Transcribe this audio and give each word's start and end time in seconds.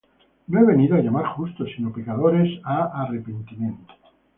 No 0.51 0.55
he 0.61 0.65
venido 0.69 0.93
á 0.95 0.99
llamar 1.03 1.25
justos, 1.35 1.71
sino 1.73 1.93
pecadores 1.97 2.49
á 2.75 2.77
arrepentimiento. 3.03 3.93